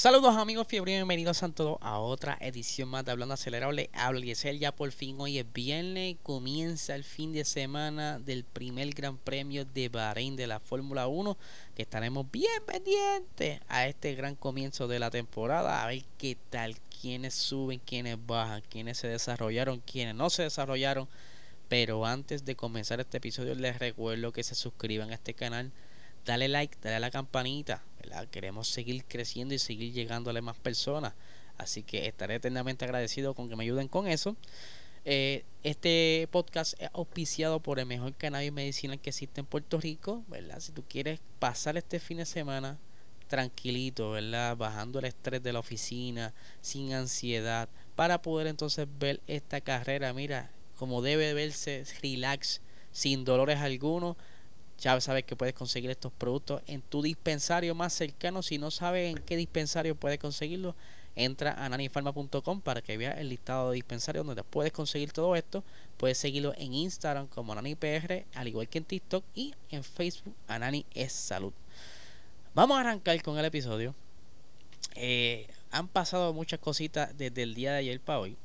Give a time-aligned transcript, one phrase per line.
[0.00, 3.90] Saludos amigos fiebre, bienvenidos a todos a otra edición más de Hablando Acelerable.
[3.92, 8.88] Habla Yesel, ya por fin hoy es viernes, comienza el fin de semana del primer
[8.94, 11.36] Gran Premio de Bahrein de la Fórmula 1,
[11.74, 16.78] que estaremos bien pendientes a este gran comienzo de la temporada, a ver qué tal,
[17.02, 21.10] quiénes suben, quiénes bajan, quiénes se desarrollaron, quiénes no se desarrollaron.
[21.68, 25.72] Pero antes de comenzar este episodio les recuerdo que se suscriban a este canal
[26.24, 27.82] dale like, dale a la campanita,
[28.30, 31.14] Queremos seguir creciendo y seguir llegándole a más personas.
[31.58, 34.36] Así que estaré eternamente agradecido con que me ayuden con eso.
[35.04, 40.24] Eh, este podcast es auspiciado por el mejor cannabis medicinal que existe en Puerto Rico,
[40.28, 40.60] ¿verdad?
[40.60, 42.78] Si tú quieres pasar este fin de semana
[43.28, 44.56] tranquilito, ¿verdad?
[44.56, 50.50] Bajando el estrés de la oficina, sin ansiedad, para poder entonces ver esta carrera, mira,
[50.76, 52.60] como debe verse, relax,
[52.92, 54.16] sin dolores algunos
[54.80, 58.42] ya sabes que puedes conseguir estos productos en tu dispensario más cercano.
[58.42, 60.74] Si no sabes en qué dispensario puedes conseguirlo,
[61.16, 65.62] entra a nanifarma.com para que veas el listado de dispensarios donde puedes conseguir todo esto.
[65.98, 70.86] Puedes seguirlo en Instagram como NaniPR, al igual que en TikTok y en Facebook Anani
[70.94, 71.52] es Salud.
[72.54, 73.94] Vamos a arrancar con el episodio.
[74.94, 78.36] Eh, han pasado muchas cositas desde el día de ayer para hoy.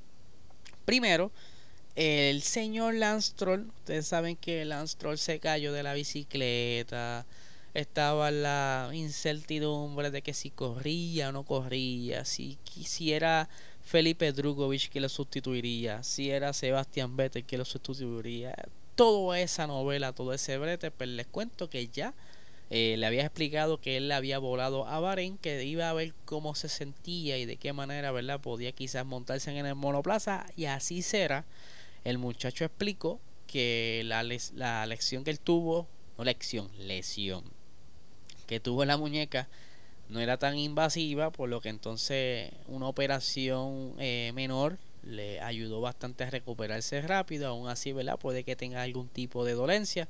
[0.83, 1.31] Primero,
[1.96, 7.26] el señor Lance ustedes saben que Lance se cayó de la bicicleta.
[7.74, 13.50] Estaba la incertidumbre de que si corría o no corría, si quisiera
[13.84, 18.56] Felipe Drugovich que lo sustituiría, si era Sebastián Vettel que lo sustituiría.
[18.96, 22.14] Toda esa novela, todo ese brete, pues les cuento que ya
[22.70, 26.55] eh, le había explicado que él había volado a Bahrein, que iba a ver cómo
[26.55, 28.39] se sentía y de qué manera, ¿verdad?
[28.39, 31.45] Podía quizás montarse en el monoplaza y así será
[32.05, 34.23] el muchacho explicó que la,
[34.54, 37.43] la lección que él tuvo, no lección, lesión,
[38.48, 39.49] que tuvo en la muñeca
[40.08, 46.23] no era tan invasiva, por lo que entonces una operación eh, menor le ayudó bastante
[46.23, 48.17] a recuperarse rápido, aún así, ¿verdad?
[48.20, 50.08] Puede que tenga algún tipo de dolencia,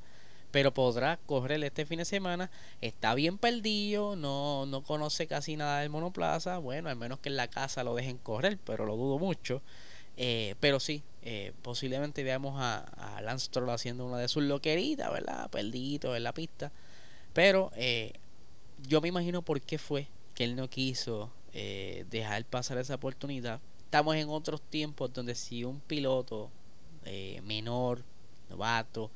[0.50, 2.50] pero podrá correr este fin de semana.
[2.80, 7.36] Está bien perdido, no, no conoce casi nada del monoplaza, bueno, al menos que en
[7.36, 9.62] la casa lo dejen correr, pero lo dudo mucho.
[10.16, 12.78] Eh, pero sí, eh, posiblemente veamos a,
[13.16, 15.50] a, Lance haciendo una de sus loqueritas, ¿verdad?
[15.50, 16.70] Perdido en la pista.
[17.32, 18.12] Pero eh,
[18.86, 21.32] yo me imagino por qué fue que él no quiso
[22.10, 23.60] dejar pasar esa oportunidad.
[23.78, 26.50] Estamos en otros tiempos donde si un piloto
[27.44, 28.04] menor,
[28.50, 29.10] novato,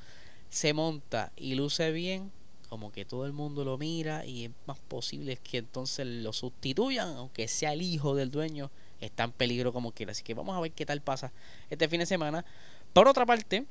[0.48, 2.32] se monta y luce bien,
[2.70, 7.10] como que todo el mundo lo mira y es más posible que entonces lo sustituyan,
[7.16, 10.12] aunque sea el hijo del dueño está en peligro como quiera.
[10.12, 11.32] Así que vamos a ver qué tal pasa
[11.68, 12.44] este fin de semana.
[12.92, 13.64] Por otra parte,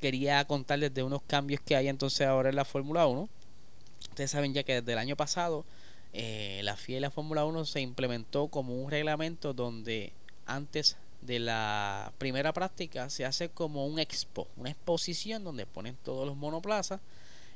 [0.00, 3.28] quería contarles de unos cambios que hay entonces ahora en la Fórmula 1.
[4.10, 5.64] Ustedes saben ya que desde el año pasado
[6.12, 10.12] eh, la FIA y la Fórmula 1 se implementó como un reglamento donde
[10.46, 16.26] antes de la primera práctica se hace como un expo, una exposición donde ponen todos
[16.26, 17.00] los monoplazas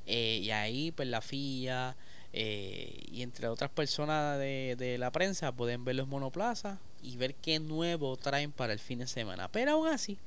[0.06, 1.94] eh, y ahí pues la FIA
[2.32, 7.34] eh, y entre otras personas de, de, la prensa pueden ver los monoplazas y ver
[7.34, 9.48] qué nuevo traen para el fin de semana.
[9.48, 10.19] Pero aún así,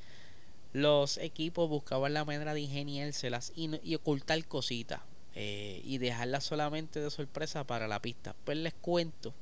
[0.74, 5.02] los equipos buscaban la manera de ingeniárselas y, y ocultar cositas
[5.34, 8.36] eh, y dejarlas solamente de sorpresa para la pista.
[8.44, 9.34] Pues les cuento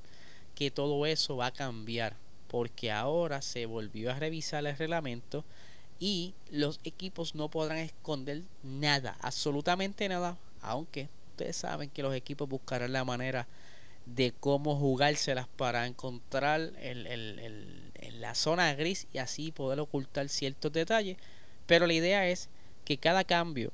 [0.54, 2.16] que todo eso va a cambiar
[2.48, 5.44] porque ahora se volvió a revisar el reglamento
[6.00, 12.48] y los equipos no podrán esconder nada, absolutamente nada, aunque ustedes saben que los equipos
[12.48, 13.48] buscarán la manera
[14.16, 20.72] de cómo jugárselas para encontrar el, el, la zona gris y así poder ocultar ciertos
[20.72, 21.18] detalles.
[21.66, 22.50] Pero la idea es
[22.86, 23.72] que cada cambio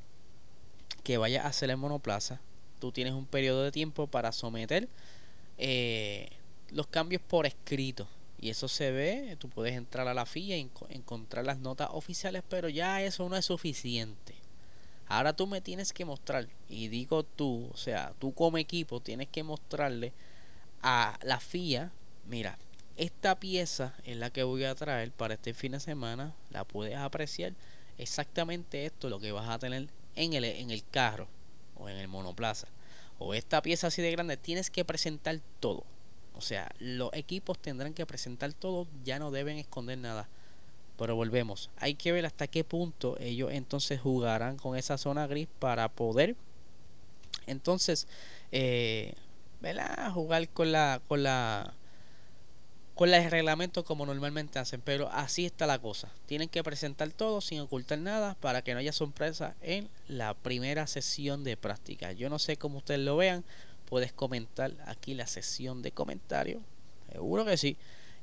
[1.04, 2.42] que vaya a hacer el monoplaza,
[2.80, 4.90] tú tienes un periodo de tiempo para someter
[5.58, 6.30] eh,
[6.70, 8.08] los cambios por escrito.
[8.40, 12.44] Y eso se ve, tú puedes entrar a la FIA y encontrar las notas oficiales,
[12.50, 14.36] pero ya eso no es suficiente.
[15.08, 19.28] Ahora tú me tienes que mostrar, y digo tú, o sea, tú como equipo tienes
[19.28, 20.14] que mostrarle
[20.82, 21.92] a la FIA,
[22.28, 22.58] mira,
[22.98, 26.98] esta pieza es la que voy a traer para este fin de semana, la puedes
[26.98, 27.54] apreciar,
[27.98, 31.28] exactamente esto lo que vas a tener en el, en el carro
[31.76, 32.68] o en el monoplaza.
[33.20, 35.84] O esta pieza así de grande, tienes que presentar todo.
[36.34, 40.28] O sea, los equipos tendrán que presentar todo, ya no deben esconder nada.
[40.98, 45.48] Pero volvemos, hay que ver hasta qué punto ellos entonces jugarán con esa zona gris
[45.60, 46.36] para poder
[47.48, 48.08] entonces
[48.52, 49.14] eh,
[50.14, 51.74] jugar con la con la
[52.96, 56.10] con el reglamento como normalmente hacen, pero así está la cosa.
[56.28, 60.88] Tienen que presentar todo sin ocultar nada para que no haya sorpresa en la primera
[60.88, 62.14] sesión de práctica.
[62.14, 63.44] Yo no sé cómo ustedes lo vean,
[63.90, 66.62] puedes comentar aquí la sesión de comentarios,
[67.12, 67.76] seguro que sí,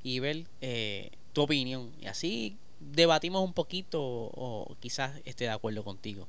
[0.02, 1.92] y ver eh, tu opinión.
[2.00, 2.56] Y así
[2.90, 6.26] debatimos un poquito o, quizás esté de acuerdo contigo.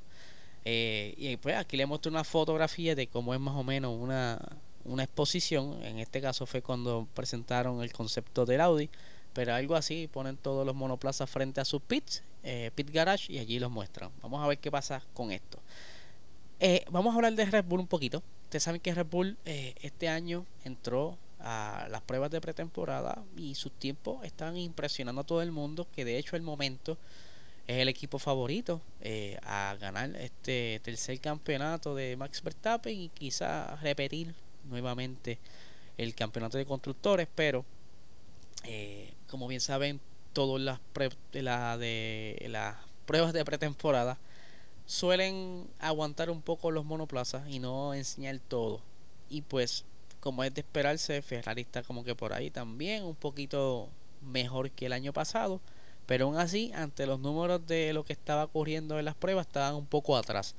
[0.65, 4.39] Eh, y pues aquí le muestro una fotografía de cómo es más o menos una,
[4.85, 5.83] una exposición.
[5.83, 8.89] En este caso fue cuando presentaron el concepto del Audi.
[9.33, 13.39] Pero algo así, ponen todos los monoplazas frente a sus pits, eh, pit garage, y
[13.39, 14.11] allí los muestran.
[14.21, 15.57] Vamos a ver qué pasa con esto.
[16.59, 18.21] Eh, vamos a hablar de Red Bull un poquito.
[18.43, 23.71] Ustedes saben que Red Bull este año entró a las pruebas de pretemporada y sus
[23.73, 26.97] tiempos están impresionando a todo el mundo que de hecho el momento
[27.67, 33.75] es el equipo favorito eh, a ganar este tercer campeonato de Max Verstappen y quizá
[33.77, 34.33] repetir
[34.69, 35.39] nuevamente
[35.97, 37.65] el campeonato de constructores pero
[38.63, 39.99] eh, como bien saben
[40.33, 40.79] todas las
[41.31, 44.17] de, la, de las pruebas de pretemporada
[44.85, 48.81] suelen aguantar un poco los monoplazas y no enseñar todo.
[49.29, 49.85] Y pues
[50.23, 53.89] como es de esperarse, Ferrari está como que por ahí también, un poquito
[54.21, 55.59] mejor que el año pasado,
[56.05, 59.75] pero aún así, ante los números de lo que estaba ocurriendo en las pruebas, estaban
[59.75, 60.55] un poco atrás.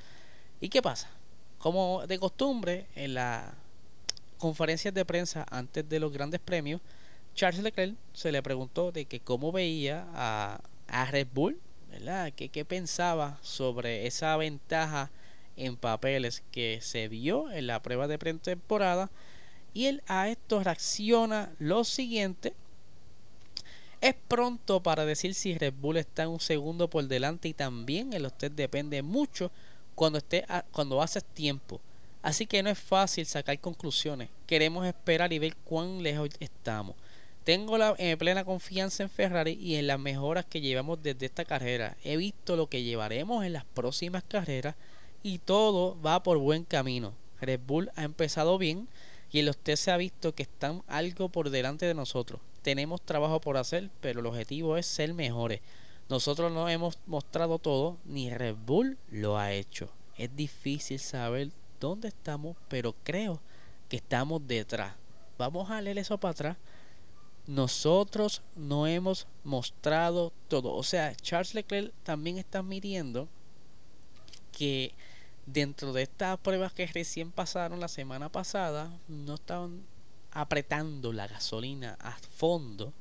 [0.61, 1.09] ¿Y qué pasa?
[1.57, 3.55] Como de costumbre, en las
[4.37, 6.83] conferencias de prensa antes de los grandes premios,
[7.35, 11.59] Charles Leclerc se le preguntó de que cómo veía a, a Red Bull,
[11.91, 12.35] ¿verdad?
[12.35, 15.11] Que qué pensaba sobre esa ventaja
[15.57, 19.09] en papeles que se vio en la prueba de pretemporada
[19.75, 22.55] y él a esto reacciona lo siguiente.
[24.01, 28.27] Es pronto para decir si Red Bull está un segundo por delante y también el
[28.27, 29.51] usted depende mucho
[29.95, 31.81] cuando esté cuando haces tiempo.
[32.23, 34.31] Así que no es fácil sacar conclusiones.
[34.47, 36.97] Queremos esperar y ver cuán lejos estamos.
[37.45, 41.45] Tengo la eh, plena confianza en Ferrari y en las mejoras que llevamos desde esta
[41.45, 41.99] carrera.
[42.03, 44.75] He visto lo que llevaremos en las próximas carreras
[45.23, 47.13] y todo va por buen camino.
[47.43, 48.89] Red Bull ha empezado bien,
[49.35, 52.41] y el usted se ha visto que están algo por delante de nosotros.
[52.63, 55.61] Tenemos trabajo por hacer, pero el objetivo es ser mejores.
[56.09, 59.91] Nosotros no hemos mostrado todo, ni Red Bull lo ha hecho.
[60.17, 61.51] Es difícil saber
[61.81, 63.41] dónde estamos, pero creo
[63.89, 64.95] que estamos detrás.
[65.37, 66.57] Vamos a leer eso para atrás.
[67.49, 70.75] Nosotros no hemos mostrado todo.
[70.75, 73.27] O sea, Charles Leclerc también está admitiendo
[74.57, 74.95] que
[75.47, 79.83] dentro de estas pruebas que recién pasaron la semana pasada, no estaban
[80.33, 82.93] apretando la gasolina a fondo,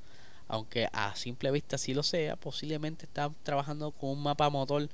[0.47, 4.89] aunque a simple vista sí lo sea, posiblemente están trabajando con un mapa motor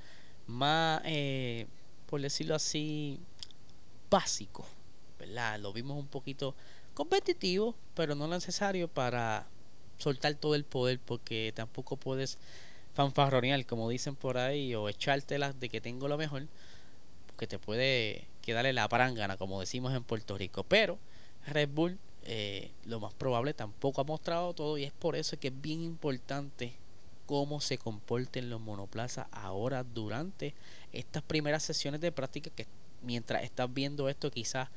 [0.48, 1.68] más, eh,
[2.08, 3.20] por decirlo así,
[4.10, 4.66] básico,
[5.20, 5.60] ¿verdad?
[5.60, 6.56] Lo vimos un poquito
[6.94, 9.48] competitivo, pero no necesario para
[9.98, 12.38] soltar todo el poder, porque tampoco puedes
[12.94, 16.48] fanfarronear, como dicen por ahí, o echártelas de que tengo lo mejor
[17.40, 20.64] que te puede quedarle la parangana, como decimos en Puerto Rico.
[20.64, 21.00] Pero
[21.48, 25.48] Red Bull, eh, lo más probable, tampoco ha mostrado todo y es por eso que
[25.48, 26.74] es bien importante
[27.26, 30.54] cómo se comporten los monoplazas ahora durante
[30.92, 32.66] estas primeras sesiones de práctica que
[33.04, 34.68] mientras estás viendo esto quizás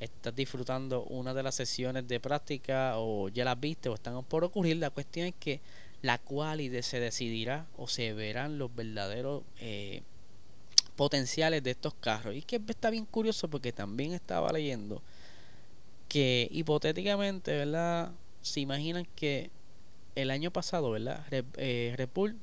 [0.00, 4.42] estás disfrutando una de las sesiones de práctica o ya las viste o están por
[4.44, 5.60] ocurrir la cuestión es que
[6.00, 10.02] la cual se decidirá o se verán los verdaderos eh,
[10.98, 12.34] potenciales de estos carros.
[12.34, 15.00] Y que está bien curioso porque también estaba leyendo
[16.08, 18.10] que hipotéticamente, ¿verdad?
[18.42, 19.50] Se imaginan que
[20.16, 21.24] el año pasado, ¿verdad?
[21.30, 22.36] Red, eh, Bull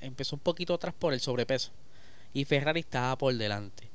[0.00, 1.70] empezó un poquito atrás por el sobrepeso
[2.32, 3.90] y Ferrari estaba por delante.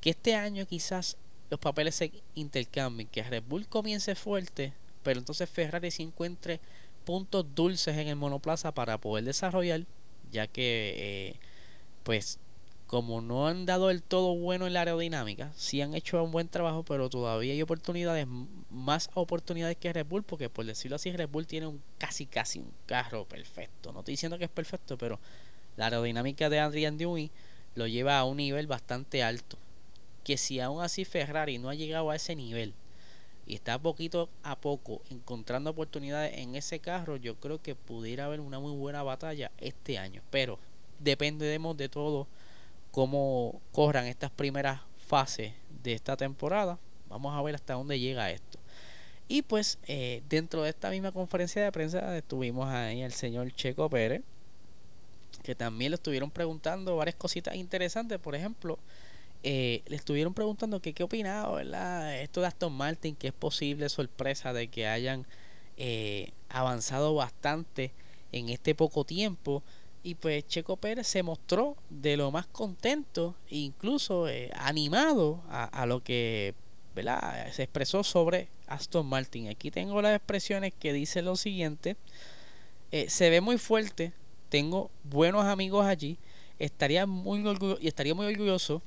[0.00, 1.18] Que este año quizás
[1.50, 4.72] los papeles se intercambien, que Red Bull comience fuerte,
[5.02, 6.58] pero entonces Ferrari se encuentre
[7.04, 9.82] puntos dulces en el monoplaza para poder desarrollar,
[10.32, 11.34] ya que eh,
[12.02, 12.38] pues
[12.88, 16.48] como no han dado el todo bueno en la aerodinámica, sí han hecho un buen
[16.48, 18.26] trabajo, pero todavía hay oportunidades,
[18.70, 22.60] más oportunidades que Red Bull, porque por decirlo así, Red Bull tiene un casi casi
[22.60, 23.92] un carro perfecto.
[23.92, 25.20] No estoy diciendo que es perfecto, pero
[25.76, 27.30] la aerodinámica de Adrian Newey
[27.74, 29.58] lo lleva a un nivel bastante alto.
[30.24, 32.72] Que si aún así Ferrari no ha llegado a ese nivel
[33.46, 38.40] y está poquito a poco encontrando oportunidades en ese carro, yo creo que pudiera haber
[38.40, 40.22] una muy buena batalla este año.
[40.30, 40.58] Pero
[41.00, 42.26] dependemos de todo
[42.90, 45.52] cómo corran estas primeras fases
[45.82, 46.78] de esta temporada.
[47.08, 48.58] Vamos a ver hasta dónde llega esto.
[49.28, 53.88] Y pues eh, dentro de esta misma conferencia de prensa tuvimos ahí al señor Checo
[53.90, 54.22] Pérez,
[55.42, 58.18] que también le estuvieron preguntando varias cositas interesantes.
[58.18, 58.78] Por ejemplo,
[59.42, 62.20] eh, le estuvieron preguntando que qué opinaba, ¿verdad?
[62.20, 65.26] Esto de Aston Martin, que es posible sorpresa de que hayan
[65.76, 67.92] eh, avanzado bastante
[68.32, 69.62] en este poco tiempo.
[70.02, 76.02] Y pues Checo Pérez se mostró de lo más contento, incluso eh, animado a, lo
[76.02, 76.54] que
[76.94, 77.52] ¿verdad?
[77.52, 79.48] se expresó sobre Aston Martin.
[79.48, 81.96] Aquí tengo las expresiones que dice lo siguiente.
[82.90, 84.12] se ve muy fuerte,
[84.48, 86.18] tengo buenos amigos allí,
[86.58, 88.82] estaría muy orgulloso, y estaría muy orgulloso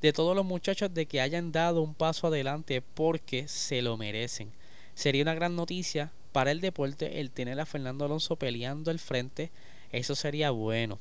[0.00, 4.50] de todos los muchachos de que hayan dado un paso adelante porque se lo merecen.
[4.94, 9.50] Sería una gran noticia para el deporte el tener a Fernando Alonso peleando al frente.
[9.92, 10.98] Eso sería bueno.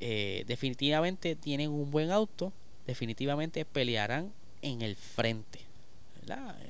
[0.00, 2.52] Eh, definitivamente tienen un buen auto.
[2.86, 5.60] Definitivamente pelearán en el frente.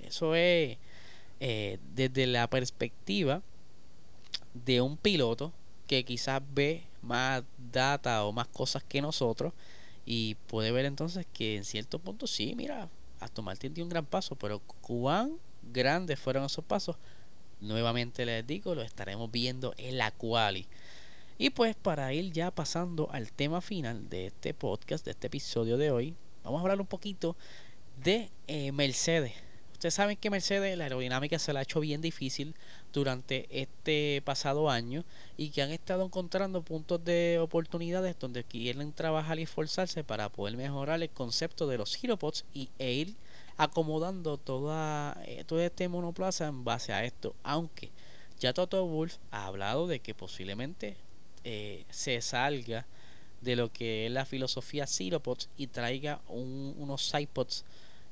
[0.06, 0.78] Eso es
[1.40, 3.42] eh, desde la perspectiva
[4.54, 5.52] de un piloto
[5.86, 9.52] que quizás ve más data o más cosas que nosotros
[10.04, 12.88] y puede ver entonces que en cierto punto sí, mira,
[13.20, 15.36] Aston Martin dio un gran paso, pero cuán
[15.72, 16.96] grandes fueron esos pasos,
[17.60, 20.66] nuevamente les digo, lo estaremos viendo en la quali.
[21.40, 25.76] Y pues para ir ya pasando al tema final de este podcast, de este episodio
[25.76, 27.36] de hoy, vamos a hablar un poquito
[28.02, 29.34] de eh, Mercedes.
[29.70, 32.56] Ustedes saben que Mercedes la aerodinámica se la ha hecho bien difícil
[32.92, 35.04] durante este pasado año
[35.36, 40.56] y que han estado encontrando puntos de oportunidades donde quieren trabajar y esforzarse para poder
[40.56, 43.16] mejorar el concepto de los Heropods y, e ir
[43.56, 47.36] acomodando toda, eh, todo este monoplaza en base a esto.
[47.44, 47.92] Aunque
[48.40, 50.96] ya Toto Wolf ha hablado de que posiblemente
[51.44, 52.86] eh, se salga
[53.40, 57.64] de lo que es la filosofía Zeropods y traiga unos Sidepods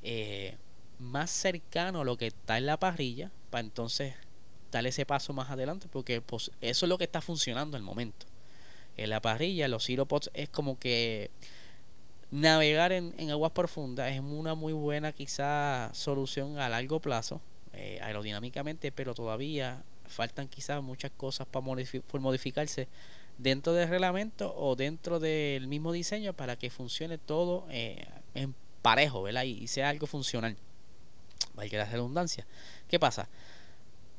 [0.02, 0.56] eh,
[0.98, 4.14] más cercano a lo que está en la parrilla para entonces
[4.70, 8.26] darle ese paso más adelante porque pues, eso es lo que está funcionando al momento.
[8.96, 11.30] En la parrilla los Pods es como que
[12.30, 17.40] navegar en, aguas profundas es una muy buena quizá solución a largo plazo
[17.72, 22.88] eh, aerodinámicamente pero todavía faltan quizás muchas cosas para modificarse
[23.38, 29.22] dentro del reglamento o dentro del mismo diseño para que funcione todo eh, en parejo
[29.22, 29.44] ¿verdad?
[29.44, 30.56] y sea algo funcional
[31.56, 32.46] valga la redundancia.
[32.88, 33.28] ¿Qué pasa?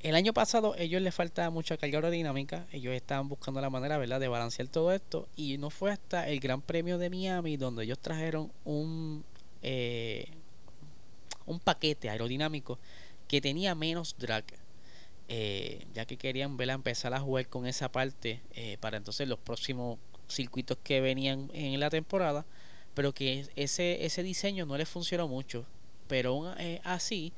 [0.02, 4.20] El año pasado ellos les faltaba mucha carga aerodinámica, ellos estaban buscando la manera ¿verdad?
[4.20, 7.98] de balancear todo esto y no fue hasta el Gran Premio de Miami donde ellos
[8.00, 9.24] trajeron un,
[9.64, 10.28] eh,
[11.46, 12.78] un paquete aerodinámico
[13.28, 14.46] que tenía menos drag,
[15.28, 16.76] eh, ya que querían ¿verdad?
[16.76, 21.80] empezar a jugar con esa parte eh, para entonces los próximos circuitos que venían en
[21.80, 22.46] la temporada,
[22.94, 25.66] pero que ese, ese diseño no les funcionó mucho
[26.08, 27.34] pero eh, así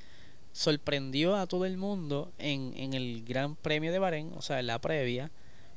[0.51, 4.67] sorprendió a todo el mundo en, en el Gran Premio de Bahrein, o sea, en
[4.67, 5.31] la previa,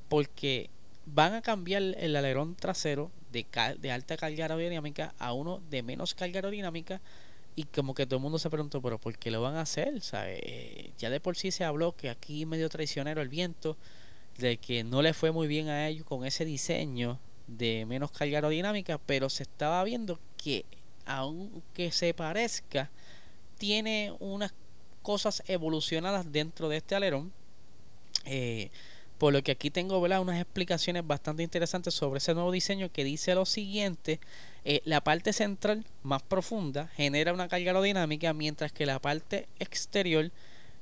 [0.08, 0.70] porque
[1.04, 3.46] van a cambiar el alerón trasero de,
[3.78, 7.00] de alta carga aerodinámica a uno de menos carga aerodinámica
[7.54, 10.00] y como que todo el mundo se preguntó, pero ¿por qué lo van a hacer?
[10.14, 13.76] Eh, ya de por sí se habló que aquí medio traicionero el viento,
[14.38, 18.38] de que no le fue muy bien a ellos con ese diseño de menos carga
[18.38, 20.64] aerodinámica, pero se estaba viendo que
[21.04, 22.90] aunque se parezca,
[23.58, 24.54] tiene unas
[25.02, 27.32] cosas evolucionadas dentro de este alerón.
[28.24, 28.70] Eh,
[29.18, 33.34] por lo que aquí tengo unas explicaciones bastante interesantes sobre ese nuevo diseño que dice
[33.34, 34.18] lo siguiente.
[34.64, 40.30] Eh, la parte central más profunda genera una carga aerodinámica mientras que la parte exterior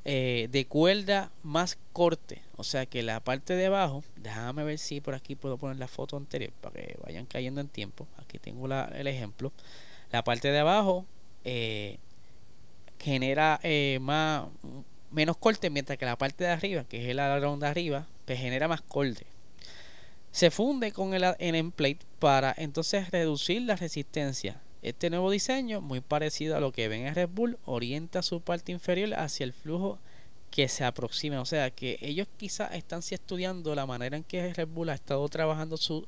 [0.04, 2.42] eh, de cuerda más corte.
[2.56, 5.88] O sea que la parte de abajo, déjame ver si por aquí puedo poner la
[5.88, 8.06] foto anterior para que vayan cayendo en tiempo.
[8.16, 9.52] Aquí tengo el ejemplo.
[10.10, 11.04] La parte de abajo
[11.44, 11.98] eh,
[12.98, 14.46] genera eh, más
[15.10, 18.38] menos corte, mientras que la parte de arriba, que es el alerón de arriba, pues
[18.38, 19.26] genera más corte.
[20.32, 24.60] Se funde con el, el plate para entonces reducir la resistencia.
[24.82, 28.72] Este nuevo diseño, muy parecido a lo que ven en Red Bull, orienta su parte
[28.72, 29.98] inferior hacia el flujo
[30.50, 31.40] que se aproxima.
[31.40, 35.28] O sea que ellos quizás están estudiando la manera en que Red Bull ha estado
[35.28, 36.04] trabajando sus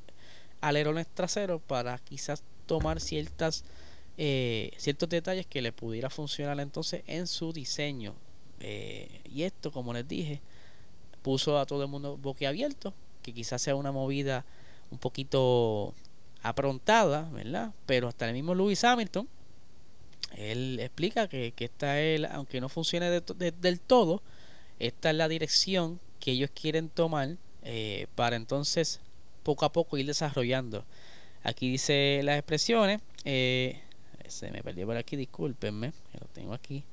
[0.60, 3.64] alerones traseros para quizás tomar ciertas
[4.18, 8.14] eh, ciertos detalles que le pudiera funcionar entonces en su diseño.
[8.60, 10.40] Eh, y esto, como les dije,
[11.22, 14.44] puso a todo el mundo boquiabierto, que quizás sea una movida
[14.90, 15.94] un poquito
[16.42, 17.72] aprontada, ¿verdad?
[17.86, 19.28] Pero hasta el mismo Lewis Hamilton,
[20.36, 24.22] él explica que, que esta es, aunque no funcione del todo,
[24.78, 29.00] esta es la dirección que ellos quieren tomar eh, para entonces
[29.42, 30.84] poco a poco ir desarrollando.
[31.42, 33.00] Aquí dice las expresiones.
[33.24, 33.80] Eh,
[34.28, 36.84] se me perdió por aquí, discúlpenme, lo tengo aquí.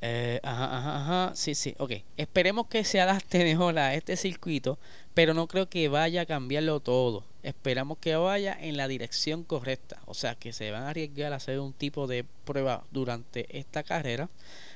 [0.00, 1.92] Eh, ajá, ajá, ajá, sí, sí, ok.
[2.16, 4.78] Esperemos que se adapte mejor a este circuito,
[5.14, 7.24] pero no creo que vaya a cambiarlo todo.
[7.42, 11.36] Esperamos que vaya en la dirección correcta, o sea, que se van a arriesgar a
[11.36, 14.28] hacer un tipo de prueba durante esta carrera.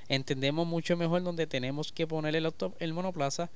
[0.09, 3.51] Entendemos mucho mejor donde tenemos que poner el, el monoplaza,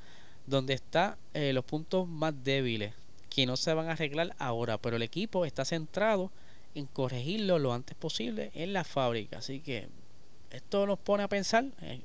[0.46, 2.94] donde están eh, los puntos más débiles,
[3.28, 6.30] que no se van a arreglar ahora, pero el equipo está centrado
[6.74, 9.88] en corregirlo lo antes posible en la fábrica, así que
[10.50, 12.02] esto nos pone a pensar en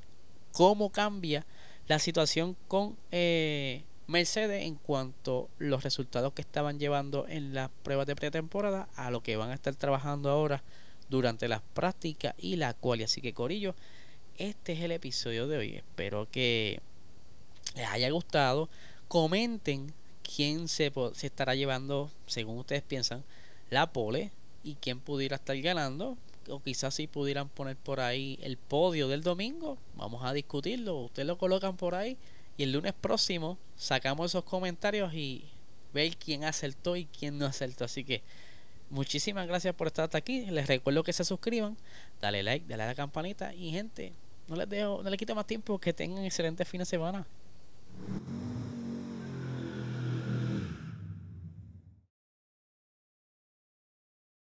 [0.52, 1.46] cómo cambia
[1.88, 7.70] la situación con eh, Mercedes en cuanto a los resultados que estaban llevando en las
[7.82, 10.62] pruebas de pretemporada a lo que van a estar trabajando ahora
[11.08, 13.02] durante las prácticas y la cual.
[13.02, 13.74] Así que Corillo,
[14.36, 15.76] este es el episodio de hoy.
[15.76, 16.80] Espero que
[17.74, 18.68] les haya gustado.
[19.08, 23.24] Comenten quién se, se estará llevando, según ustedes piensan,
[23.70, 24.30] la pole
[24.62, 26.16] y quién pudiera estar ganando
[26.48, 31.26] o quizás si pudieran poner por ahí el podio del domingo, vamos a discutirlo, ustedes
[31.26, 32.16] lo colocan por ahí
[32.56, 35.44] y el lunes próximo sacamos esos comentarios y
[35.92, 37.84] ver quién acertó y quién no acertó.
[37.84, 38.22] Así que
[38.90, 40.46] muchísimas gracias por estar hasta aquí.
[40.46, 41.76] Les recuerdo que se suscriban,
[42.20, 44.12] dale like, dale a la campanita y gente,
[44.48, 47.26] no les dejo, no les quito más tiempo, que tengan excelente fin de semana.